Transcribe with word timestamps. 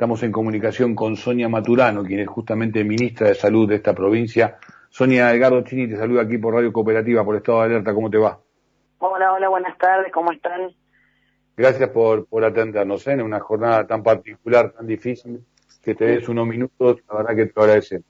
Estamos 0.00 0.22
en 0.22 0.32
comunicación 0.32 0.94
con 0.94 1.14
Sonia 1.14 1.46
Maturano, 1.50 2.02
quien 2.02 2.20
es 2.20 2.26
justamente 2.26 2.82
ministra 2.84 3.28
de 3.28 3.34
Salud 3.34 3.68
de 3.68 3.74
esta 3.74 3.92
provincia. 3.92 4.56
Sonia 4.88 5.30
Edgardo 5.30 5.62
Chini 5.62 5.88
te 5.88 5.96
saluda 5.98 6.22
aquí 6.22 6.38
por 6.38 6.54
Radio 6.54 6.72
Cooperativa, 6.72 7.22
por 7.22 7.36
Estado 7.36 7.58
de 7.58 7.64
Alerta. 7.66 7.92
¿Cómo 7.92 8.08
te 8.08 8.16
va? 8.16 8.38
Hola, 9.00 9.34
hola, 9.34 9.50
buenas 9.50 9.76
tardes. 9.76 10.10
¿Cómo 10.10 10.32
están? 10.32 10.74
Gracias 11.54 11.90
por, 11.90 12.26
por 12.28 12.42
atendernos 12.46 13.06
¿eh? 13.08 13.12
en 13.12 13.20
una 13.20 13.40
jornada 13.40 13.86
tan 13.86 14.02
particular, 14.02 14.72
tan 14.72 14.86
difícil, 14.86 15.44
que 15.82 15.94
te 15.94 16.06
des 16.06 16.26
unos 16.30 16.46
minutos. 16.46 17.02
La 17.06 17.16
verdad 17.18 17.36
que 17.36 17.46
te 17.52 17.60
agradecemos. 17.60 18.06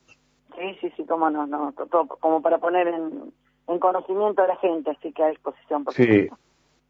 Sí, 0.56 0.78
sí, 0.80 0.92
sí, 0.96 1.04
cómo 1.08 1.28
no, 1.28 1.44
no, 1.48 1.74
todo, 1.90 2.06
como 2.06 2.40
para 2.40 2.58
poner 2.58 2.86
en, 2.86 3.80
conocimiento 3.80 4.42
a 4.42 4.46
la 4.46 4.56
gente, 4.58 4.92
así 4.92 5.12
que 5.12 5.24
a 5.24 5.30
disposición. 5.30 5.82
Por 5.82 5.94
sí. 5.94 6.28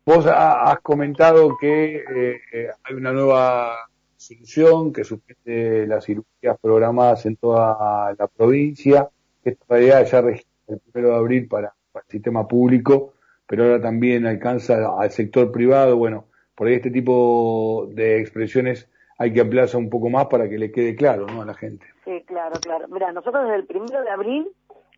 Vos 0.04 0.26
has 0.26 0.78
comentado 0.80 1.56
que 1.58 1.96
eh, 1.96 2.40
eh, 2.52 2.68
hay 2.84 2.94
una 2.94 3.12
nueva 3.12 3.89
solución 4.20 4.92
que 4.92 5.04
suspende 5.04 5.86
las 5.86 6.04
cirugías 6.04 6.58
programadas 6.60 7.24
en 7.26 7.36
toda 7.36 8.14
la 8.18 8.26
provincia, 8.28 9.08
que 9.42 9.50
esta 9.50 9.64
realidad 9.68 10.06
ya 10.06 10.20
registra 10.20 10.50
el 10.68 10.78
primero 10.80 11.14
de 11.14 11.16
abril 11.16 11.48
para, 11.48 11.74
el 11.94 12.02
sistema 12.08 12.46
público, 12.46 13.14
pero 13.46 13.64
ahora 13.64 13.80
también 13.80 14.26
alcanza 14.26 14.94
al 14.96 15.10
sector 15.10 15.50
privado. 15.50 15.96
Bueno, 15.96 16.26
por 16.54 16.68
ahí 16.68 16.74
este 16.74 16.90
tipo 16.90 17.88
de 17.92 18.20
expresiones 18.20 18.88
hay 19.18 19.32
que 19.32 19.40
ampliarse 19.40 19.76
un 19.76 19.90
poco 19.90 20.08
más 20.08 20.26
para 20.26 20.48
que 20.48 20.58
le 20.58 20.70
quede 20.70 20.94
claro 20.94 21.26
¿no? 21.26 21.42
a 21.42 21.46
la 21.46 21.54
gente. 21.54 21.86
Sí, 22.04 22.22
claro, 22.26 22.54
claro. 22.60 22.86
Mira, 22.88 23.12
nosotros 23.12 23.44
desde 23.44 23.56
el 23.56 23.66
primero 23.66 24.02
de 24.02 24.10
abril 24.10 24.48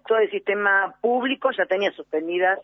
todo 0.06 0.18
el 0.18 0.30
sistema 0.30 0.96
público 1.00 1.50
ya 1.56 1.64
tenía 1.66 1.92
suspendidas 1.92 2.58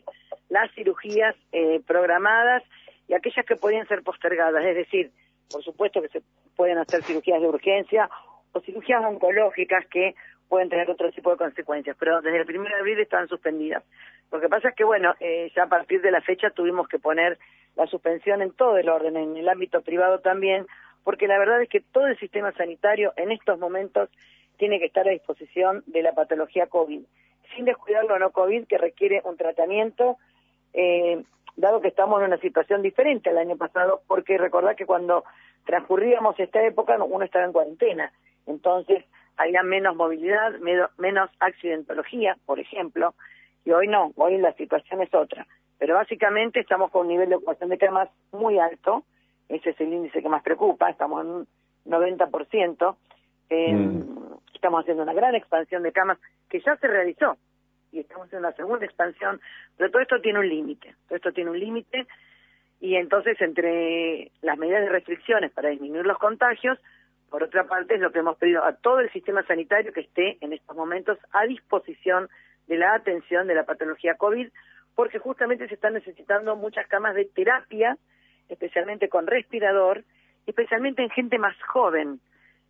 las 0.49 0.71
cirugías 0.75 1.35
eh, 1.53 1.81
programadas 1.87 2.63
y 3.07 3.15
aquellas 3.15 3.47
que 3.47 3.57
podían 3.57 3.87
ser 3.87 4.03
postergadas, 4.03 4.65
es 4.65 4.75
decir, 4.75 5.13
por 5.51 5.63
supuesto 5.63 6.03
que 6.03 6.09
se 6.09 6.23
pueden 6.57 6.79
hacer 6.79 7.03
cirugías 7.03 7.41
de 7.41 7.49
urgencia 7.49 8.11
o 8.53 8.61
cirugías 8.61 9.05
oncológicas 9.05 9.87
que 9.87 10.15
pueden 10.49 10.69
tener 10.69 10.91
otro 10.91 11.11
tipo 11.13 11.31
de 11.31 11.37
consecuencias, 11.37 11.97
pero 11.99 12.21
desde 12.21 12.41
el 12.41 12.59
1 12.59 12.69
de 12.69 12.75
abril 12.75 12.99
están 12.99 13.29
suspendidas. 13.29 13.85
Lo 14.33 14.41
que 14.41 14.49
pasa 14.49 14.71
es 14.71 14.75
que, 14.75 14.85
bueno, 14.85 15.15
eh, 15.21 15.51
ya 15.55 15.65
a 15.65 15.69
partir 15.69 16.01
de 16.01 16.11
la 16.11 16.21
fecha 16.21 16.51
tuvimos 16.51 16.89
que 16.89 16.99
poner 16.99 17.39
la 17.77 17.87
suspensión 17.87 18.43
en 18.43 18.53
todo 18.53 18.77
el 18.79 18.89
orden, 18.89 19.17
en 19.17 19.37
el 19.37 19.49
ámbito 19.49 19.83
privado 19.83 20.21
también, 20.21 20.67
porque 21.05 21.29
la 21.29 21.39
verdad 21.39 21.63
es 21.63 21.69
que 21.69 21.81
todo 21.81 22.07
el 22.07 22.19
sistema 22.19 22.53
sanitario 22.53 23.13
en 23.17 23.31
estos 23.31 23.59
momentos 23.59 24.11
tiene 24.57 24.79
que 24.79 24.87
estar 24.87 25.07
a 25.07 25.13
disposición 25.13 25.83
de 25.87 26.03
la 26.03 26.13
patología 26.13 26.67
COVID, 26.67 27.03
sin 27.55 27.65
descuidarlo 27.65 28.19
lo 28.19 28.19
no 28.19 28.31
COVID, 28.33 28.67
que 28.67 28.79
requiere 28.79 29.23
un 29.25 29.37
tratamiento 29.37 30.17
eh, 30.73 31.23
dado 31.59 31.81
que 31.81 31.89
estamos 31.89 32.21
en 32.21 32.29
una 32.29 32.39
situación 32.39 32.83
diferente 32.83 33.31
al 33.31 33.39
año 33.39 33.57
pasado, 33.57 34.01
porque 34.07 34.39
recordad 34.39 34.77
que 34.77 34.87
cuando 34.87 35.25
transcurríamos 35.67 36.39
esta 36.39 36.63
época 36.63 36.97
uno 37.03 37.25
estaba 37.25 37.45
en 37.45 37.53
cuarentena, 37.53 38.13
entonces 38.47 39.05
había 39.37 39.63
menos 39.63 39.95
movilidad, 39.97 40.53
menos 40.99 41.31
accidentología, 41.41 42.37
por 42.47 42.61
ejemplo, 42.61 43.15
y 43.65 43.73
hoy 43.73 43.89
no, 43.89 44.13
hoy 44.17 44.39
la 44.39 44.53
situación 44.55 45.03
es 45.03 45.13
otra. 45.13 45.47
Pero 45.79 45.95
básicamente 45.95 46.61
estamos 46.61 46.91
con 46.91 47.03
un 47.03 47.09
nivel 47.09 47.29
de 47.29 47.37
ocupación 47.37 47.71
de 47.71 47.79
camas 47.79 48.09
muy 48.33 48.59
alto, 48.59 49.05
ese 49.49 49.71
es 49.71 49.81
el 49.81 49.93
índice 49.93 50.23
que 50.23 50.29
más 50.29 50.43
preocupa, 50.43 50.91
estamos 50.91 51.25
en 51.25 51.31
un 51.31 51.47
90%, 51.87 52.97
eh, 53.51 53.73
mm. 53.73 54.03
estamos 54.55 54.81
haciendo 54.81 55.03
una 55.03 55.15
gran 55.15 55.35
expansión 55.35 55.83
de 55.83 55.93
camas 55.93 56.19
que 56.49 56.61
ya 56.61 56.77
se 56.77 56.87
realizó, 56.87 57.37
y 57.93 58.01
estamos 58.01 58.33
en 58.33 58.41
una 58.41 58.53
segunda 58.53 58.85
expansión, 58.85 59.41
pero 59.77 59.91
todo 59.91 60.03
esto 60.03 60.21
tiene 60.21 60.39
un 60.39 60.49
límite, 60.49 60.95
todo 61.07 61.17
esto 61.17 61.33
tiene 61.33 61.51
un 61.51 61.59
límite 61.59 62.07
y 62.81 62.97
entonces 62.97 63.41
entre 63.41 64.31
las 64.43 64.59
medidas 64.59 64.83
de 64.83 64.91
restricciones 64.91 65.51
para 65.53 65.71
disminuir 65.71 66.07
los 66.07 66.19
contagios, 66.19 66.79
por 67.31 67.43
otra 67.43 67.65
parte 67.65 67.95
es 67.95 68.01
lo 68.01 68.13
que 68.13 68.21
hemos 68.21 68.39
pedido 68.39 68.65
a 68.65 68.75
todo 68.75 69.01
el 69.01 69.11
sistema 69.13 69.43
sanitario 69.43 69.93
que 69.93 70.01
esté 70.01 70.39
en 70.41 70.53
estos 70.53 70.77
momentos 70.77 71.19
a 71.33 71.45
disposición 71.45 72.29
de 72.67 72.79
la 72.79 72.95
atención 72.95 73.47
de 73.47 73.55
la 73.55 73.65
patología 73.65 74.15
COVID, 74.15 74.49
porque 74.95 75.19
justamente 75.19 75.69
se 75.69 75.75
están 75.75 75.95
necesitando 75.95 76.57
muchas 76.57 76.87
camas 76.87 77.15
de 77.15 77.27
terapia, 77.27 77.97
especialmente 78.49 79.09
con 79.09 79.27
respirador, 79.27 80.05
especialmente 80.47 81.03
en 81.03 81.11
gente 81.11 81.39
más 81.39 81.55
joven. 81.65 82.21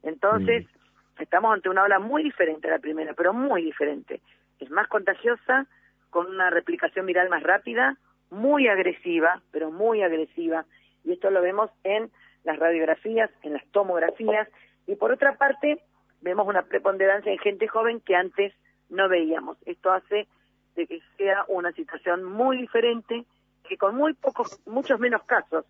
Entonces, 0.02 0.64
mm. 0.66 1.22
estamos 1.22 1.54
ante 1.54 1.68
una 1.68 1.84
ola 1.84 1.98
muy 1.98 2.24
diferente 2.24 2.68
a 2.68 2.72
la 2.72 2.78
primera, 2.78 3.14
pero 3.14 3.32
muy 3.32 3.62
diferente 3.62 4.20
es 4.58 4.70
más 4.70 4.88
contagiosa, 4.88 5.66
con 6.10 6.26
una 6.26 6.50
replicación 6.50 7.06
viral 7.06 7.28
más 7.28 7.42
rápida, 7.42 7.96
muy 8.30 8.68
agresiva, 8.68 9.42
pero 9.50 9.70
muy 9.70 10.02
agresiva, 10.02 10.64
y 11.04 11.12
esto 11.12 11.30
lo 11.30 11.40
vemos 11.40 11.70
en 11.84 12.10
las 12.44 12.58
radiografías, 12.58 13.30
en 13.42 13.54
las 13.54 13.66
tomografías, 13.68 14.48
y 14.86 14.96
por 14.96 15.12
otra 15.12 15.36
parte, 15.36 15.82
vemos 16.20 16.46
una 16.46 16.62
preponderancia 16.62 17.30
en 17.32 17.38
gente 17.38 17.68
joven 17.68 18.00
que 18.00 18.16
antes 18.16 18.52
no 18.88 19.08
veíamos. 19.08 19.58
Esto 19.66 19.92
hace 19.92 20.26
de 20.74 20.86
que 20.86 21.00
sea 21.16 21.44
una 21.48 21.72
situación 21.72 22.24
muy 22.24 22.56
diferente, 22.56 23.24
que 23.68 23.76
con 23.76 23.96
muy 23.96 24.14
pocos, 24.14 24.60
muchos 24.66 24.98
menos 24.98 25.22
casos 25.24 25.64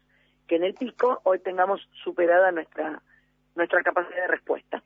que 0.48 0.56
en 0.56 0.64
el 0.64 0.74
pico, 0.74 1.20
hoy 1.24 1.38
tengamos 1.40 1.88
superada 2.02 2.50
nuestra, 2.50 3.02
nuestra 3.54 3.82
capacidad 3.82 4.22
de 4.22 4.28
respuesta. 4.28 4.82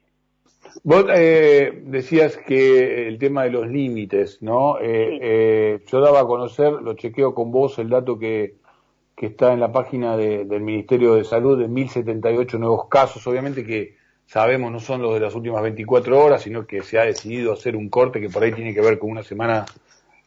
Vos 0.85 1.05
eh, 1.15 1.83
decías 1.85 2.37
que 2.37 3.07
el 3.07 3.19
tema 3.19 3.45
de 3.45 3.51
los 3.51 3.69
límites, 3.69 4.43
¿no? 4.43 4.79
Eh, 4.81 5.19
eh, 5.21 5.81
yo 5.87 6.01
daba 6.01 6.21
a 6.21 6.27
conocer, 6.27 6.73
lo 6.73 6.95
chequeo 6.95 7.35
con 7.35 7.53
vos, 7.53 7.79
el 7.79 7.91
dato 7.91 8.19
que, 8.19 8.57
que 9.15 9.27
está 9.27 9.53
en 9.53 9.61
la 9.61 9.71
página 9.71 10.17
del 10.17 10.61
Ministerio 10.61 11.15
de 11.15 11.25
Salud 11.25 11.59
de 11.59 11.69
1.078 11.69 12.59
nuevos 12.59 12.89
casos, 12.89 13.27
obviamente 13.27 13.65
que 13.65 13.97
sabemos 14.27 14.73
no 14.73 14.81
son 14.81 15.03
los 15.03 15.15
de 15.15 15.21
las 15.21 15.35
últimas 15.35 15.63
24 15.63 16.19
horas, 16.19 16.43
sino 16.43 16.67
que 16.67 16.83
se 16.83 16.99
ha 16.99 17.05
decidido 17.05 17.53
hacer 17.53 17.77
un 17.77 17.89
corte 17.91 18.21
que 18.21 18.31
por 18.31 18.43
ahí 18.43 18.53
tiene 18.53 18.73
que 18.73 18.81
ver 18.81 18.99
con 18.99 19.11
una 19.11 19.23
semana 19.23 19.67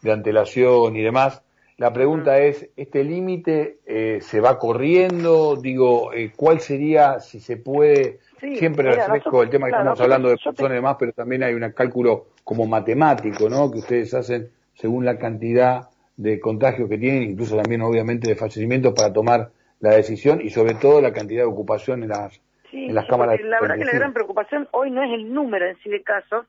de 0.01 0.11
antelación 0.11 0.95
y 0.95 1.01
demás. 1.01 1.41
La 1.77 1.91
pregunta 1.91 2.39
es, 2.39 2.69
¿este 2.77 3.03
límite 3.03 3.79
se 4.21 4.39
va 4.39 4.57
corriendo? 4.57 5.57
Digo, 5.57 6.11
¿cuál 6.37 6.61
sería, 6.61 7.19
si 7.19 7.41
se 7.41 7.57
puede, 7.57 8.19
Siempre 8.39 8.95
refresco 8.95 9.43
el 9.43 9.49
tema 9.49 9.67
que 9.67 9.71
estamos 9.71 9.99
hablando 9.99 10.29
de 10.29 10.37
personas 10.37 10.71
y 10.71 10.75
demás, 10.75 10.97
pero 10.99 11.13
también 11.13 11.43
hay 11.43 11.53
un 11.53 11.69
cálculo 11.71 12.27
como 12.43 12.65
matemático, 12.65 13.49
¿no? 13.49 13.71
Que 13.71 13.79
ustedes 13.79 14.13
hacen 14.13 14.49
según 14.73 15.05
la 15.05 15.17
cantidad 15.17 15.89
de 16.17 16.39
contagios 16.39 16.89
que 16.89 16.97
tienen, 16.97 17.23
incluso 17.23 17.55
también 17.55 17.81
obviamente 17.81 18.27
de 18.27 18.35
fallecimientos 18.35 18.93
para 18.93 19.11
tomar 19.11 19.49
la 19.79 19.95
decisión 19.95 20.41
y 20.41 20.49
sobre 20.49 20.75
todo 20.75 21.01
la 21.01 21.13
cantidad 21.13 21.43
de 21.43 21.47
ocupación 21.47 22.03
en 22.03 22.09
las, 22.09 22.41
en 22.71 22.93
las 22.93 23.05
cámaras. 23.07 23.39
La 23.41 23.59
verdad 23.59 23.77
que 23.77 23.85
la 23.85 23.91
gran 23.91 24.13
preocupación 24.13 24.67
hoy 24.71 24.91
no 24.91 25.03
es 25.03 25.11
el 25.11 25.33
número 25.33 25.67
en 25.67 25.77
sí 25.77 25.89
de 25.89 26.01
casos, 26.01 26.45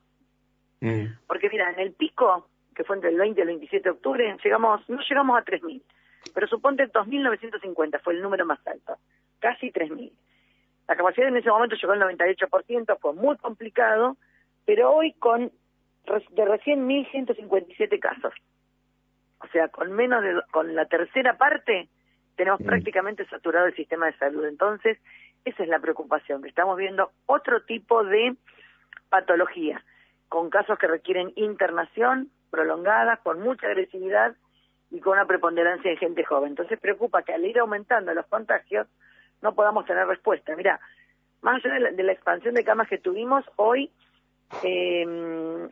mm. 0.81 1.05
porque 1.27 1.49
mira, 1.49 1.71
en 1.71 1.79
el 1.79 1.93
pico, 1.93 2.47
que 2.75 2.83
fue 2.83 2.95
entre 2.95 3.09
el 3.11 3.17
20 3.17 3.39
y 3.39 3.41
el 3.41 3.47
27 3.47 3.83
de 3.83 3.89
octubre, 3.89 4.37
llegamos, 4.43 4.89
no 4.89 4.99
llegamos 5.07 5.37
a 5.39 5.43
3.000, 5.43 5.81
pero 6.33 6.47
suponte 6.47 6.87
2.950 6.87 8.01
fue 8.01 8.13
el 8.13 8.21
número 8.21 8.45
más 8.45 8.59
alto, 8.67 8.97
casi 9.39 9.71
3.000. 9.71 10.11
La 10.87 10.95
capacidad 10.95 11.27
en 11.27 11.37
ese 11.37 11.49
momento 11.49 11.75
llegó 11.75 11.93
al 11.93 12.01
98%, 12.01 12.97
fue 12.99 13.13
muy 13.13 13.37
complicado, 13.37 14.17
pero 14.65 14.91
hoy 14.91 15.13
con 15.13 15.51
de 16.31 16.45
recién 16.45 16.87
1.157 16.87 17.99
casos. 17.99 18.33
O 19.39 19.47
sea, 19.47 19.67
con 19.67 19.91
menos 19.91 20.23
de, 20.23 20.41
con 20.51 20.73
la 20.73 20.85
tercera 20.85 21.37
parte 21.37 21.89
tenemos 22.37 22.61
prácticamente 22.61 23.25
saturado 23.25 23.65
el 23.65 23.75
sistema 23.75 24.05
de 24.05 24.17
salud. 24.17 24.45
Entonces, 24.45 24.97
esa 25.43 25.63
es 25.63 25.69
la 25.69 25.79
preocupación, 25.79 26.41
que 26.41 26.49
estamos 26.49 26.77
viendo 26.77 27.11
otro 27.25 27.63
tipo 27.63 28.03
de 28.03 28.35
patología, 29.09 29.83
con 30.29 30.49
casos 30.49 30.77
que 30.77 30.87
requieren 30.87 31.33
internación 31.35 32.29
prolongada, 32.51 33.17
con 33.17 33.39
mucha 33.41 33.67
agresividad 33.67 34.35
y 34.91 34.99
con 34.99 35.13
una 35.13 35.25
preponderancia 35.25 35.91
de 35.91 35.97
gente 35.97 36.23
joven. 36.23 36.49
Entonces 36.49 36.79
preocupa 36.79 37.23
que 37.23 37.33
al 37.33 37.45
ir 37.45 37.59
aumentando 37.59 38.13
los 38.13 38.25
contagios, 38.27 38.87
no 39.41 39.53
podamos 39.53 39.85
tener 39.85 40.07
respuesta. 40.07 40.55
Mira, 40.55 40.79
más 41.41 41.63
allá 41.63 41.91
de 41.91 42.03
la, 42.03 42.11
expansión 42.11 42.55
de 42.55 42.63
camas 42.63 42.87
que 42.87 42.97
tuvimos, 42.97 43.45
hoy 43.55 43.91
eh, 44.63 45.67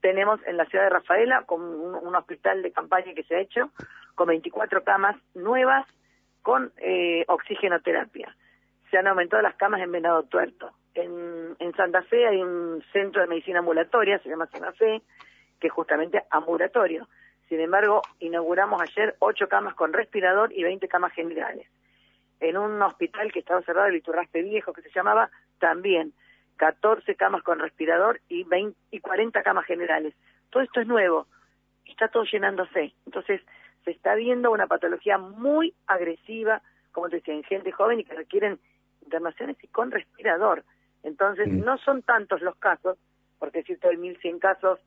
tenemos 0.00 0.40
en 0.46 0.56
la 0.56 0.66
ciudad 0.66 0.84
de 0.84 0.90
Rafaela 0.90 1.44
con 1.44 1.62
un, 1.62 2.14
hospital 2.14 2.62
de 2.62 2.72
campaña 2.72 3.14
que 3.14 3.24
se 3.24 3.34
ha 3.34 3.40
hecho 3.40 3.70
con 4.14 4.28
24 4.28 4.84
camas 4.84 5.16
nuevas 5.34 5.86
con 6.42 6.72
eh, 6.78 7.24
oxigenoterapia. 7.28 8.34
Se 8.90 8.98
han 8.98 9.06
aumentado 9.06 9.42
las 9.42 9.54
camas 9.56 9.80
en 9.80 9.92
Venado 9.92 10.24
Tuerto. 10.24 10.70
En, 10.94 11.56
en 11.58 11.74
Santa 11.74 12.02
Fe 12.02 12.26
hay 12.26 12.42
un 12.42 12.82
centro 12.92 13.22
de 13.22 13.28
medicina 13.28 13.60
ambulatoria, 13.60 14.18
se 14.18 14.28
llama 14.28 14.46
Santa 14.46 14.72
Fe, 14.72 15.02
que 15.58 15.68
es 15.68 15.72
justamente 15.72 16.22
ambulatorio. 16.30 17.08
Sin 17.48 17.60
embargo, 17.60 18.02
inauguramos 18.18 18.82
ayer 18.82 19.16
ocho 19.18 19.48
camas 19.48 19.74
con 19.74 19.92
respirador 19.92 20.52
y 20.52 20.62
20 20.62 20.86
camas 20.88 21.12
generales 21.12 21.66
en 22.42 22.56
un 22.56 22.80
hospital 22.82 23.32
que 23.32 23.38
estaba 23.40 23.62
cerrado, 23.62 23.88
el 23.88 23.96
Iturraspe 23.96 24.42
Viejo, 24.42 24.72
que 24.72 24.82
se 24.82 24.90
llamaba, 24.90 25.30
también 25.58 26.12
14 26.56 27.14
camas 27.16 27.42
con 27.42 27.58
respirador 27.58 28.20
y, 28.28 28.44
20, 28.44 28.78
y 28.90 29.00
40 29.00 29.42
camas 29.42 29.64
generales. 29.66 30.14
Todo 30.50 30.62
esto 30.62 30.80
es 30.80 30.86
nuevo 30.86 31.26
está 31.84 32.08
todo 32.08 32.24
llenándose. 32.24 32.94
Entonces, 33.04 33.40
se 33.84 33.90
está 33.90 34.14
viendo 34.14 34.50
una 34.50 34.66
patología 34.66 35.18
muy 35.18 35.74
agresiva, 35.86 36.62
como 36.92 37.10
te 37.10 37.16
decía, 37.16 37.34
en 37.34 37.42
gente 37.44 37.70
joven 37.70 38.00
y 38.00 38.04
que 38.04 38.14
requieren 38.14 38.58
internaciones 39.02 39.56
y 39.62 39.68
con 39.68 39.90
respirador. 39.90 40.64
Entonces, 41.02 41.48
Mm. 41.48 41.64
no 41.64 41.76
son 41.78 42.02
tantos 42.02 42.40
los 42.40 42.56
casos, 42.56 42.96
porque 43.38 43.62
si 43.64 43.72
el 43.82 43.98
1.100 43.98 44.38
casos 44.38 44.80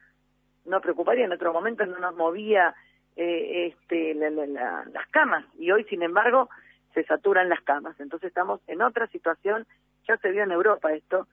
no 0.66 0.82
preocuparía, 0.82 1.26
en 1.26 1.34
otro 1.34 1.54
momento 1.54 1.86
no 1.86 2.00
nos 2.00 2.16
movía 2.16 2.74
eh, 3.18 3.68
este, 3.68 4.14
la- 4.16 4.30
la- 4.30 4.46
la- 4.48 4.86
las 4.92 5.08
camas, 5.08 5.46
y 5.58 5.72
hoy, 5.72 5.86
sin 5.86 6.02
embargo, 6.02 6.50
se 6.96 7.04
saturan 7.04 7.50
las 7.50 7.62
camas. 7.62 8.00
Entonces, 8.00 8.30
estamos 8.30 8.60
en 8.66 8.82
otra 8.82 9.06
situación, 9.08 9.68
ya 10.08 10.18
se 10.18 10.32
vio 10.32 10.44
en 10.44 10.52
Europa 10.52 10.92
esto, 10.94 11.28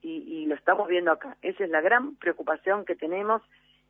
y, 0.00 0.12
y 0.12 0.46
lo 0.46 0.54
estamos 0.54 0.88
viendo 0.88 1.12
acá. 1.12 1.36
Esa 1.42 1.64
es 1.64 1.70
la 1.70 1.82
gran 1.82 2.16
preocupación 2.16 2.86
que 2.86 2.94
tenemos, 2.94 3.42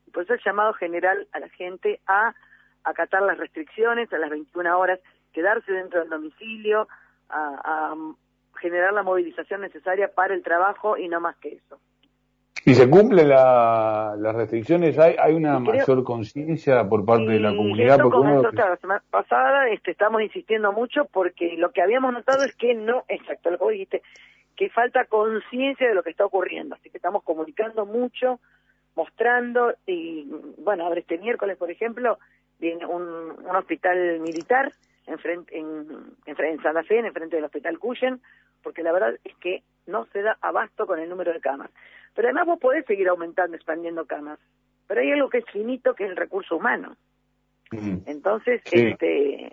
y 0.06 0.10
por 0.10 0.24
eso 0.24 0.34
el 0.34 0.40
llamado 0.44 0.72
general 0.72 1.28
a 1.32 1.38
la 1.38 1.48
gente 1.50 2.00
a 2.06 2.34
acatar 2.82 3.22
las 3.22 3.38
restricciones 3.38 4.12
a 4.12 4.18
las 4.18 4.30
21 4.30 4.76
horas, 4.76 4.98
quedarse 5.32 5.70
dentro 5.70 6.00
del 6.00 6.08
domicilio, 6.08 6.88
a, 7.28 7.92
a 7.92 7.96
generar 8.58 8.92
la 8.94 9.02
movilización 9.02 9.60
necesaria 9.60 10.08
para 10.12 10.34
el 10.34 10.42
trabajo 10.42 10.96
y 10.96 11.08
no 11.08 11.20
más 11.20 11.36
que 11.36 11.50
eso. 11.50 11.78
¿Y 12.64 12.74
se 12.74 12.88
cumplen 12.90 13.28
la- 13.28 14.14
las 14.18 14.34
restricciones? 14.34 14.98
¿Hay, 14.98 15.16
hay 15.18 15.34
una 15.34 15.58
creo- 15.62 15.74
mayor 15.86 16.04
conciencia 16.04 16.86
por 16.88 17.04
parte 17.04 17.30
de 17.32 17.40
la 17.40 17.50
comunidad? 17.54 17.96
esto 17.96 18.02
Porque 18.04 18.18
uno- 18.18 18.28
comenzó, 18.36 18.50
claro, 18.50 18.70
la 18.70 18.76
semana 18.76 19.02
pasada 19.10 19.68
este, 19.68 19.90
estamos 19.92 20.20
insistiendo 20.22 20.72
mucho 20.72 21.06
porque 21.12 21.56
lo 21.56 21.70
que 21.72 21.80
habíamos 21.82 22.12
notado 22.12 22.44
es 22.44 22.54
que 22.56 22.74
no, 22.74 23.04
exacto, 23.08 23.50
lo 23.50 23.58
que 23.58 23.64
vos 23.64 23.72
dijiste, 23.72 24.02
que 24.56 24.68
falta 24.70 25.04
conciencia 25.06 25.88
de 25.88 25.94
lo 25.94 26.02
que 26.02 26.10
está 26.10 26.24
ocurriendo. 26.26 26.74
Así 26.74 26.90
que 26.90 26.98
estamos 26.98 27.22
comunicando 27.22 27.86
mucho, 27.86 28.40
mostrando, 28.96 29.72
y 29.86 30.28
bueno, 30.58 30.84
ahora 30.84 31.00
este 31.00 31.16
miércoles, 31.18 31.56
por 31.56 31.70
ejemplo, 31.70 32.18
viene 32.58 32.84
un, 32.84 33.02
un 33.04 33.56
hospital 33.56 34.18
militar 34.20 34.72
en, 35.06 35.18
frente, 35.20 35.56
en, 35.56 35.86
en, 36.26 36.44
en 36.44 36.62
Santa 36.62 36.82
Fe, 36.82 36.98
en 36.98 37.12
frente 37.12 37.36
del 37.36 37.44
hospital 37.44 37.78
Cuyen, 37.78 38.20
porque 38.62 38.82
la 38.82 38.90
verdad 38.92 39.14
es 39.24 39.34
que 39.36 39.62
no 39.86 40.06
se 40.12 40.20
da 40.22 40.36
abasto 40.42 40.86
con 40.86 40.98
el 40.98 41.08
número 41.08 41.32
de 41.32 41.40
camas. 41.40 41.70
Pero 42.18 42.30
además 42.30 42.46
vos 42.46 42.58
podés 42.58 42.84
seguir 42.84 43.08
aumentando, 43.08 43.54
expandiendo 43.54 44.04
camas. 44.04 44.40
Pero 44.88 45.00
hay 45.02 45.12
algo 45.12 45.30
que 45.30 45.38
es 45.38 45.44
finito, 45.52 45.94
que 45.94 46.02
es 46.02 46.10
el 46.10 46.16
recurso 46.16 46.56
humano. 46.56 46.96
Mm. 47.70 47.98
Entonces, 48.06 48.60
Sí. 48.64 48.88
este, 48.88 49.52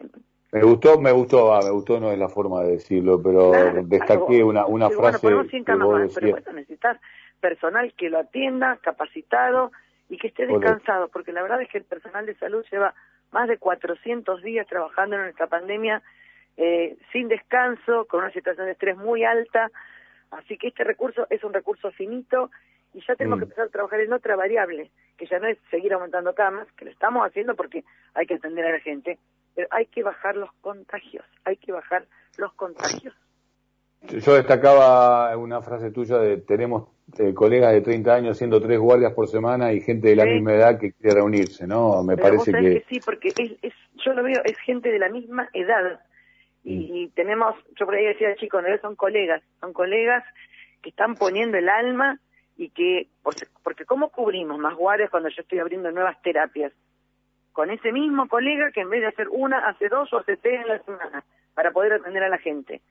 Me 0.52 0.64
gustó, 0.64 1.00
me 1.00 1.12
gustó, 1.12 1.54
ah, 1.54 1.60
me 1.64 1.70
gustó, 1.70 2.00
no 2.00 2.12
es 2.12 2.18
la 2.18 2.28
forma 2.28 2.64
de 2.64 2.72
decirlo, 2.72 3.22
pero 3.22 3.52
Claro, 3.52 3.84
destaqué 3.84 4.44
una, 4.44 4.66
una 4.66 4.88
bueno, 4.88 5.00
frase 5.00 5.20
100 5.48 5.64
que 5.64 5.76
vos 5.76 6.00
más, 6.02 6.12
pero 6.16 6.26
decías. 6.26 6.44
bueno, 6.44 6.60
necesitas 6.60 7.00
personal 7.40 7.94
que 7.94 8.10
lo 8.10 8.18
atienda, 8.18 8.80
capacitado 8.82 9.72
y 10.10 10.18
que 10.18 10.30
esté 10.30 10.48
descansado, 10.48 11.10
porque 11.10 11.34
la 11.34 11.44
verdad 11.44 11.62
es 11.62 11.70
que 11.70 11.78
el 11.78 11.84
personal 11.84 12.26
de 12.26 12.34
salud 12.34 12.66
lleva 12.72 12.96
más 13.32 13.48
de 13.48 13.60
400 13.60 14.42
días 14.42 14.66
trabajando 14.66 15.18
en 15.18 15.26
esta 15.26 15.46
pandemia 15.46 16.02
eh, 16.58 16.98
sin 17.12 17.28
descanso, 17.28 18.06
con 18.06 18.22
una 18.22 18.32
situación 18.32 18.66
de 18.66 18.72
estrés 18.72 18.98
muy 18.98 19.24
alta, 19.24 19.70
así 20.38 20.58
que 20.58 20.68
este 20.68 20.84
recurso 20.84 21.28
es 21.30 21.44
un 21.44 21.54
recurso 21.54 21.92
finito 21.92 22.52
y 22.94 23.02
ya 23.06 23.16
tenemos 23.16 23.38
Mm. 23.38 23.40
que 23.42 23.44
empezar 23.46 23.66
a 23.66 23.70
trabajar 23.70 24.00
en 24.02 24.14
otra 24.14 24.36
variable, 24.36 24.92
que 25.18 25.26
ya 25.26 25.40
no 25.40 25.48
es 25.48 25.58
seguir 25.70 25.94
aumentando 25.94 26.34
camas, 26.34 26.68
que 26.78 26.86
lo 26.86 26.92
estamos 26.92 27.26
haciendo 27.28 27.56
porque 27.56 27.84
hay 28.14 28.26
que 28.26 28.36
atender 28.36 28.66
a 28.66 28.72
la 28.72 28.80
gente, 28.80 29.18
pero 29.54 29.68
hay 29.72 29.86
que 29.88 30.04
bajar 30.04 30.36
los 30.38 30.52
contagios, 30.62 31.26
hay 31.44 31.58
que 31.58 31.72
bajar 31.72 32.06
los 32.38 32.54
contagios. 32.54 33.14
Yo 34.02 34.36
destacaba 34.36 35.36
una 35.36 35.62
frase 35.62 35.90
tuya 35.92 36.18
de 36.20 36.38
tenemos 36.38 36.90
eh, 37.18 37.34
colegas 37.34 37.74
de 37.74 37.82
30 37.82 38.14
años 38.14 38.38
haciendo 38.38 38.62
tres 38.62 38.80
guardias 38.80 39.14
por 39.14 39.28
semana 39.28 39.74
y 39.74 39.82
gente 39.82 40.10
de 40.10 40.16
la 40.16 40.24
Sí. 40.24 40.30
misma 40.32 40.54
edad 40.54 40.80
que 40.80 40.92
quiere 40.92 41.16
reunirse, 41.16 41.66
¿no? 41.68 42.04
Me 42.04 42.16
Pero 42.16 42.36
vos 42.36 42.46
parece 42.46 42.52
sabés 42.52 42.74
que... 42.76 42.82
que... 42.82 42.94
sí, 42.96 43.00
porque 43.04 43.28
es, 43.30 43.52
es, 43.64 43.74
yo 44.06 44.14
lo 44.14 44.24
veo, 44.24 44.42
es 44.44 44.58
gente 44.60 44.92
de 44.92 45.00
la 45.00 45.10
misma 45.10 45.50
edad. 45.54 46.00
Y, 46.68 47.10
tenemos, 47.10 47.56
yo 47.80 47.86
por 47.86 47.94
ahí 47.94 48.06
decía, 48.06 48.36
chicos, 48.38 48.64
son 48.82 48.96
colegas, 48.96 49.44
son 49.60 49.72
colegas 49.72 50.24
que 50.82 50.90
están 50.90 51.14
poniendo 51.14 51.58
el 51.58 51.70
alma 51.70 52.20
y 52.58 52.70
que, 52.70 53.08
porque 53.64 53.86
¿cómo 53.86 54.10
cubrimos 54.10 54.58
más 54.58 54.74
guardias 54.76 55.12
cuando 55.12 55.30
yo 55.30 55.44
estoy 55.44 55.60
abriendo 55.60 55.92
nuevas 55.92 56.20
terapias? 56.24 56.74
Con 57.54 57.70
ese 57.70 57.92
mismo 57.92 58.28
colega 58.28 58.72
que 58.72 58.82
en 58.82 58.90
vez 58.90 59.02
de 59.02 59.08
hacer 59.08 59.28
una, 59.30 59.68
hace 59.68 59.90
dos 59.90 60.12
o 60.12 60.18
hace 60.18 60.38
tres 60.38 60.62
en 60.62 60.68
la 60.68 60.80
semana 60.80 61.24
para 61.54 61.72
poder 61.72 61.94
atender 61.94 62.24
a 62.24 62.30
la 62.30 62.40
gente. 62.40 62.82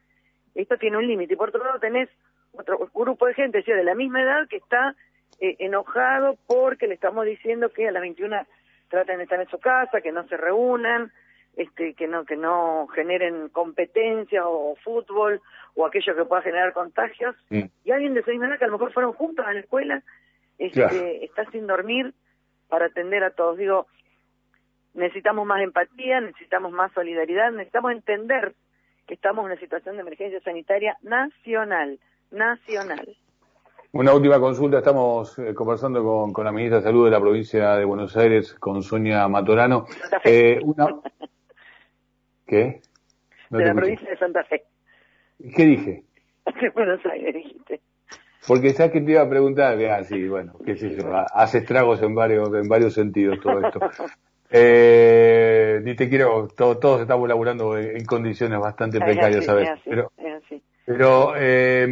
Esto 0.55 0.79
tiene 0.79 0.97
un 0.97 1.06
límite. 1.09 1.35
Y 1.35 1.37
por 1.37 1.49
otro 1.49 1.65
lado 1.65 1.81
tenés 1.81 2.09
otro 2.53 2.88
grupo 2.94 3.26
de 3.26 3.35
gente, 3.35 3.59
decía, 3.59 3.75
de 3.75 3.82
la 3.82 3.97
misma 3.97 4.23
edad 4.23 4.47
que 4.49 4.59
está 4.59 4.94
eh, 5.41 5.56
enojado 5.59 6.38
porque 6.47 6.87
le 6.87 6.94
estamos 6.94 7.26
diciendo 7.26 7.71
que 7.71 7.88
a 7.88 7.93
las 7.93 8.03
21 8.03 8.47
traten 8.88 9.17
de 9.17 9.25
estar 9.25 9.41
en 9.41 9.49
su 9.49 9.59
casa, 9.59 10.00
que 10.00 10.12
no 10.12 10.26
se 10.29 10.37
reúnan, 10.37 11.12
este, 11.56 11.94
que 11.94 12.06
no 12.08 12.24
que 12.24 12.36
no 12.36 12.88
generen 12.88 13.48
competencia 13.48 14.46
o 14.46 14.76
fútbol 14.76 15.40
o 15.74 15.86
aquello 15.86 16.16
que 16.16 16.24
pueda 16.24 16.42
generar 16.42 16.72
contagios. 16.72 17.34
Mm. 17.50 17.62
Y 17.84 17.90
alguien 17.90 18.14
de 18.14 18.20
edad 18.20 18.58
que 18.58 18.64
a 18.64 18.68
lo 18.68 18.74
mejor 18.74 18.92
fueron 18.92 19.12
juntos 19.12 19.46
a 19.46 19.52
la 19.52 19.60
escuela, 19.60 20.02
este, 20.58 20.80
Claro. 20.80 20.96
está 21.22 21.50
sin 21.50 21.66
dormir 21.66 22.14
para 22.68 22.86
atender 22.86 23.24
a 23.24 23.30
todos. 23.30 23.58
Digo, 23.58 23.86
necesitamos 24.94 25.46
más 25.46 25.60
empatía, 25.62 26.20
necesitamos 26.20 26.72
más 26.72 26.92
solidaridad, 26.92 27.50
necesitamos 27.52 27.92
entender 27.92 28.54
que 29.06 29.14
estamos 29.14 29.44
en 29.44 29.52
una 29.52 29.60
situación 29.60 29.96
de 29.96 30.02
emergencia 30.02 30.40
sanitaria 30.40 30.96
nacional, 31.02 31.98
nacional. 32.30 33.16
Una 33.92 34.12
última 34.12 34.40
consulta, 34.40 34.78
estamos 34.78 35.38
eh, 35.38 35.54
conversando 35.54 36.02
con, 36.02 36.32
con 36.32 36.44
la 36.44 36.50
ministra 36.50 36.78
de 36.78 36.84
Salud 36.84 37.04
de 37.04 37.12
la 37.12 37.20
provincia 37.20 37.76
de 37.76 37.84
Buenos 37.84 38.16
Aires, 38.16 38.54
con 38.54 38.82
Sonia 38.82 39.28
Matorano. 39.28 39.86
Eh, 40.24 40.58
una... 40.64 40.88
¿Qué? 42.54 42.80
No 43.50 43.58
de 43.58 43.64
la 43.64 43.70
escuché. 43.70 43.80
provincia 43.86 44.10
de 44.10 44.16
Santa 44.16 44.44
Fe. 44.44 44.62
¿Qué 45.56 45.64
dije? 45.64 46.04
De 46.60 46.70
Buenos 46.70 47.04
Aires, 47.06 47.34
dijiste. 47.34 47.80
Porque 48.46 48.70
sabes 48.74 48.92
que 48.92 49.00
te 49.00 49.10
iba 49.10 49.22
a 49.22 49.28
preguntar, 49.28 49.76
ah, 49.86 50.04
sí, 50.04 50.28
bueno, 50.28 50.52
qué 50.64 50.76
sé 50.76 50.94
yo, 50.94 51.12
ha- 51.16 51.26
hace 51.34 51.58
estragos 51.58 52.00
en 52.02 52.14
varios, 52.14 52.48
en 52.54 52.68
varios 52.68 52.94
sentidos 52.94 53.40
todo 53.40 53.60
esto. 53.60 53.80
Eh, 54.56 55.80
ni 55.82 55.96
te 55.96 56.08
quiero, 56.08 56.46
to- 56.46 56.78
todos 56.78 57.00
estamos 57.00 57.26
laburando 57.28 57.76
en, 57.76 57.96
en 57.96 58.04
condiciones 58.04 58.60
bastante 58.60 59.00
precarias, 59.00 59.46
¿sabes? 59.46 59.68
Pero, 59.84 60.12
pero 60.84 61.32
eh, 61.36 61.86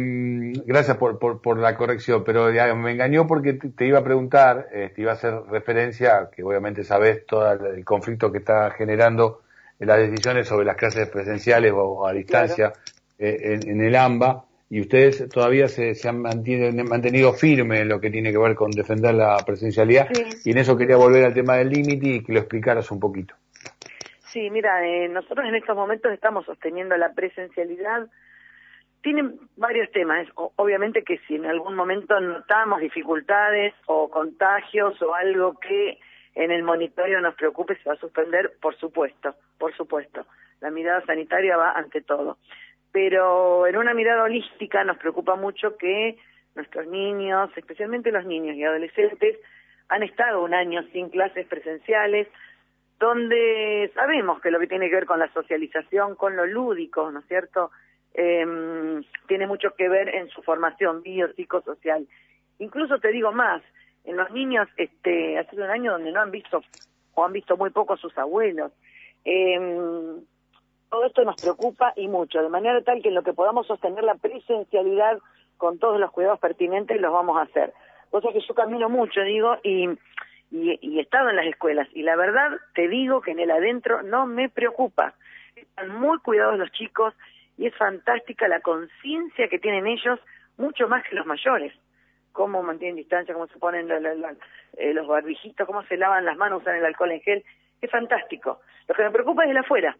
gracias 0.65 0.95
por, 0.95 1.19
por, 1.19 1.41
por 1.41 1.57
la 1.57 1.75
corrección, 1.75 2.23
pero 2.23 2.51
ya, 2.53 2.73
me 2.73 2.91
engañó 2.91 3.27
porque 3.27 3.53
te, 3.53 3.69
te 3.69 3.85
iba 3.85 3.99
a 3.99 4.03
preguntar, 4.03 4.67
eh, 4.71 4.91
te 4.95 5.01
iba 5.01 5.11
a 5.11 5.15
hacer 5.15 5.33
referencia, 5.49 6.29
que 6.33 6.41
obviamente 6.43 6.85
sabes 6.85 7.25
todo 7.25 7.51
el 7.51 7.83
conflicto 7.83 8.31
que 8.31 8.37
está 8.37 8.71
generando 8.71 9.41
en 9.41 9.42
las 9.85 9.97
decisiones 9.99 10.47
sobre 10.47 10.65
las 10.65 10.75
clases 10.77 11.09
presenciales 11.09 11.71
o 11.75 12.07
a 12.07 12.13
distancia 12.13 12.73
eh, 13.19 13.37
en, 13.61 13.69
en 13.69 13.81
el 13.81 13.95
AMBA, 13.95 14.45
y 14.69 14.81
ustedes 14.81 15.29
todavía 15.29 15.67
se, 15.67 15.93
se 15.93 16.09
han 16.09 16.19
mantiene- 16.21 16.83
mantenido 16.83 17.31
firme 17.33 17.81
en 17.81 17.89
lo 17.89 17.99
que 18.01 18.09
tiene 18.09 18.31
que 18.31 18.37
ver 18.39 18.55
con 18.55 18.71
defender 18.71 19.13
la 19.13 19.37
presencialidad, 19.45 20.07
Sí. 20.11 20.23
y 20.45 20.51
en 20.51 20.57
eso 20.57 20.75
quería 20.75 20.97
volver 20.97 21.23
al 21.25 21.33
tema 21.33 21.57
del 21.57 21.69
límite 21.69 22.07
y 22.07 22.23
que 22.23 22.33
lo 22.33 22.39
explicaras 22.39 22.89
un 22.91 22.99
poquito. 22.99 23.35
Sí, 24.31 24.49
mira, 24.49 24.83
eh, 24.87 25.07
nosotros 25.09 25.45
en 25.47 25.53
estos 25.55 25.75
momentos 25.75 26.11
estamos 26.11 26.45
sosteniendo 26.45 26.97
la 26.97 27.13
presencialidad. 27.13 28.07
Tienen 29.03 29.37
varios 29.57 29.91
temas. 29.91 30.27
O- 30.35 30.51
obviamente 30.55 31.03
que 31.03 31.19
si 31.27 31.35
en 31.35 31.45
algún 31.45 31.75
momento 31.75 32.19
notamos 32.19 32.79
dificultades 32.81 33.73
o 33.85 34.09
contagios 34.09 34.99
o 35.03 35.13
algo 35.13 35.59
que 35.59 35.99
en 36.35 36.51
el 36.51 36.63
monitoreo 36.63 37.21
nos 37.21 37.35
preocupe, 37.35 37.75
se 37.77 37.89
va 37.89 37.95
a 37.95 37.99
suspender, 37.99 38.53
por 38.61 38.75
supuesto, 38.77 39.35
por 39.57 39.75
supuesto. 39.75 40.25
La 40.61 40.71
mirada 40.71 41.05
sanitaria 41.05 41.57
va 41.57 41.73
ante 41.73 42.01
todo. 42.01 42.37
Pero 42.91 43.67
en 43.67 43.77
una 43.77 43.93
mirada 43.93 44.23
holística 44.23 44.83
nos 44.83 44.97
preocupa 44.97 45.35
mucho 45.35 45.77
que 45.77 46.17
nuestros 46.55 46.87
niños, 46.87 47.49
especialmente 47.55 48.11
los 48.11 48.25
niños 48.25 48.55
y 48.55 48.63
adolescentes, 48.63 49.37
han 49.89 50.03
estado 50.03 50.43
un 50.43 50.53
año 50.53 50.83
sin 50.91 51.09
clases 51.09 51.47
presenciales, 51.47 52.27
donde 52.99 53.91
sabemos 53.93 54.41
que 54.41 54.51
lo 54.51 54.59
que 54.59 54.67
tiene 54.67 54.89
que 54.89 54.95
ver 54.95 55.05
con 55.05 55.19
la 55.19 55.31
socialización, 55.33 56.15
con 56.15 56.35
lo 56.35 56.45
lúdico, 56.45 57.11
¿no 57.11 57.19
es 57.19 57.25
cierto? 57.27 57.71
Eh, 58.13 58.45
tiene 59.27 59.47
mucho 59.47 59.71
que 59.75 59.89
ver 59.89 60.09
en 60.09 60.29
su 60.29 60.41
formación 60.43 61.01
biopsicosocial. 61.01 62.07
Incluso 62.59 62.99
te 62.99 63.09
digo 63.09 63.31
más, 63.31 63.61
en 64.03 64.17
los 64.17 64.31
niños, 64.31 64.67
este, 64.77 65.37
hace 65.37 65.55
un 65.55 65.69
año 65.69 65.93
donde 65.93 66.11
no 66.11 66.21
han 66.21 66.31
visto 66.31 66.61
o 67.15 67.25
han 67.25 67.33
visto 67.33 67.57
muy 67.57 67.69
poco 67.69 67.93
a 67.93 67.97
sus 67.97 68.17
abuelos. 68.17 68.71
Eh, 69.25 70.17
todo 70.89 71.05
esto 71.05 71.23
nos 71.23 71.41
preocupa 71.41 71.93
y 71.95 72.07
mucho, 72.07 72.41
de 72.41 72.49
manera 72.49 72.81
tal 72.83 73.01
que 73.01 73.09
en 73.09 73.15
lo 73.15 73.23
que 73.23 73.33
podamos 73.33 73.65
sostener 73.65 74.03
la 74.03 74.15
presencialidad 74.15 75.17
con 75.57 75.79
todos 75.79 75.99
los 75.99 76.11
cuidados 76.11 76.39
pertinentes 76.39 77.01
los 77.01 77.11
vamos 77.11 77.37
a 77.37 77.43
hacer. 77.43 77.73
Cosa 78.11 78.31
que 78.31 78.41
yo 78.47 78.53
camino 78.53 78.89
mucho, 78.89 79.21
digo, 79.21 79.57
y, 79.63 79.89
y, 80.51 80.77
y 80.81 80.99
he 80.99 81.01
estado 81.01 81.29
en 81.29 81.37
las 81.37 81.47
escuelas, 81.47 81.87
y 81.93 82.03
la 82.03 82.15
verdad 82.15 82.51
te 82.75 82.87
digo 82.87 83.21
que 83.21 83.31
en 83.31 83.39
el 83.39 83.49
adentro 83.49 84.03
no 84.03 84.27
me 84.27 84.49
preocupa. 84.49 85.15
Están 85.55 85.99
muy 85.99 86.19
cuidados 86.19 86.59
los 86.59 86.71
chicos 86.71 87.13
y 87.57 87.67
es 87.67 87.75
fantástica 87.75 88.47
la 88.47 88.59
conciencia 88.59 89.47
que 89.47 89.59
tienen 89.59 89.87
ellos, 89.87 90.19
mucho 90.57 90.87
más 90.87 91.03
que 91.07 91.15
los 91.15 91.25
mayores. 91.25 91.73
Cómo 92.33 92.61
mantienen 92.61 92.97
distancia, 92.97 93.33
cómo 93.33 93.47
se 93.47 93.57
ponen 93.57 93.87
la- 93.87 93.99
la- 94.01 94.15
la- 94.15 94.35
eh, 94.77 94.93
los 94.93 95.07
barbijitos, 95.07 95.65
cómo 95.65 95.83
se 95.83 95.95
lavan 95.95 96.25
las 96.25 96.35
manos, 96.35 96.61
usan 96.61 96.75
el 96.75 96.85
alcohol 96.85 97.11
en 97.11 97.21
gel. 97.21 97.45
Es 97.81 97.89
fantástico. 97.89 98.59
Lo 98.87 98.95
que 98.95 99.03
me 99.03 99.11
preocupa 99.11 99.45
es 99.45 99.51
el 99.51 99.57
afuera. 99.57 99.95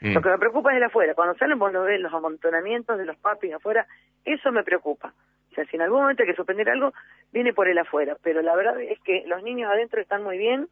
Mm. 0.00 0.12
Lo 0.14 0.20
que 0.20 0.28
me 0.28 0.38
preocupa 0.38 0.72
es 0.72 0.76
el 0.76 0.82
afuera. 0.82 1.14
Cuando 1.14 1.34
salen 1.38 1.58
vos 1.58 1.72
lo 1.72 1.84
ves, 1.84 2.00
los 2.00 2.12
amontonamientos 2.12 2.98
de 2.98 3.06
los 3.06 3.16
papis 3.16 3.54
afuera, 3.54 3.86
eso 4.24 4.52
me 4.52 4.64
preocupa. 4.64 5.14
O 5.50 5.54
sea, 5.54 5.64
si 5.66 5.76
en 5.76 5.82
algún 5.82 6.00
momento 6.00 6.22
hay 6.22 6.28
que 6.30 6.34
suspender 6.34 6.68
algo, 6.68 6.92
viene 7.30 7.52
por 7.52 7.68
el 7.68 7.78
afuera. 7.78 8.16
Pero 8.22 8.42
la 8.42 8.56
verdad 8.56 8.80
es 8.80 8.98
que 9.00 9.22
los 9.26 9.42
niños 9.42 9.70
adentro 9.70 10.00
están 10.00 10.22
muy 10.24 10.38
bien, 10.38 10.68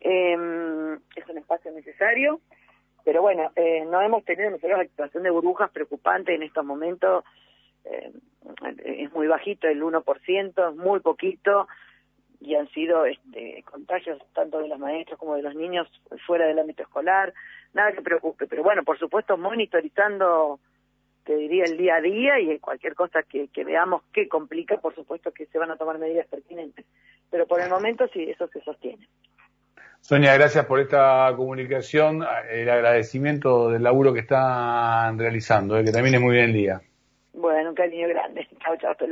eh, 0.00 0.98
es 1.14 1.28
un 1.28 1.38
espacio 1.38 1.70
necesario, 1.70 2.40
pero 3.04 3.22
bueno, 3.22 3.52
eh, 3.54 3.84
no 3.86 4.00
hemos 4.00 4.24
tenido 4.24 4.50
nosotros 4.50 4.78
la 4.78 4.84
situación 4.84 5.22
de 5.22 5.30
burbujas 5.30 5.70
preocupante 5.70 6.34
en 6.34 6.42
estos 6.42 6.64
momentos. 6.64 7.24
Eh, 7.86 8.12
es 8.84 9.12
muy 9.12 9.26
bajito 9.26 9.68
el 9.68 9.82
1%, 9.82 10.70
es 10.70 10.76
muy 10.76 11.00
poquito 11.00 11.66
y 12.40 12.54
han 12.54 12.68
sido 12.70 13.06
este, 13.06 13.64
contagios 13.70 14.20
tanto 14.34 14.58
de 14.58 14.68
los 14.68 14.78
maestros 14.78 15.18
como 15.18 15.36
de 15.36 15.42
los 15.42 15.54
niños 15.54 15.88
fuera 16.26 16.46
del 16.46 16.58
ámbito 16.58 16.82
escolar, 16.82 17.32
nada 17.72 17.92
que 17.92 18.02
preocupe, 18.02 18.46
pero 18.46 18.62
bueno, 18.62 18.84
por 18.84 18.98
supuesto 18.98 19.36
monitorizando, 19.36 20.60
te 21.24 21.36
diría, 21.36 21.64
el 21.64 21.76
día 21.76 21.96
a 21.96 22.00
día 22.00 22.38
y 22.40 22.58
cualquier 22.58 22.94
cosa 22.94 23.22
que, 23.22 23.48
que 23.48 23.64
veamos 23.64 24.02
que 24.12 24.28
complica, 24.28 24.76
por 24.78 24.94
supuesto 24.94 25.32
que 25.32 25.46
se 25.46 25.58
van 25.58 25.70
a 25.70 25.76
tomar 25.76 25.98
medidas 25.98 26.26
pertinentes, 26.26 26.84
pero 27.30 27.46
por 27.46 27.60
el 27.60 27.70
momento 27.70 28.06
sí, 28.12 28.30
eso 28.30 28.48
se 28.48 28.60
sostiene. 28.60 29.08
Sonia, 30.00 30.34
gracias 30.34 30.66
por 30.66 30.78
esta 30.78 31.32
comunicación, 31.36 32.24
el 32.48 32.70
agradecimiento 32.70 33.70
del 33.70 33.82
laburo 33.82 34.12
que 34.12 34.20
están 34.20 35.18
realizando, 35.18 35.76
eh, 35.78 35.84
que 35.84 35.90
también 35.90 36.14
es 36.14 36.20
muy 36.20 36.34
bien 36.34 36.44
el 36.44 36.52
día. 36.52 36.80
Bueno, 37.36 37.68
un 37.70 37.74
cariño 37.74 38.08
grande. 38.08 38.48
Chao, 38.64 38.76
chao, 38.78 38.92
hasta. 38.92 39.04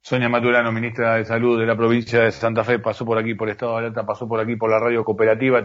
Sonia 0.00 0.28
Maturano, 0.28 0.72
ministra 0.72 1.16
de 1.16 1.24
Salud 1.24 1.60
de 1.60 1.66
la 1.66 1.76
provincia 1.76 2.22
de 2.22 2.30
Santa 2.30 2.64
Fe, 2.64 2.78
pasó 2.78 3.04
por 3.04 3.18
aquí 3.18 3.34
por 3.34 3.50
Estado 3.50 3.72
de 3.72 3.78
Alerta, 3.78 4.06
pasó 4.06 4.26
por 4.26 4.40
aquí 4.40 4.56
por 4.56 4.70
la 4.70 4.78
radio 4.78 5.04
cooperativa. 5.04 5.62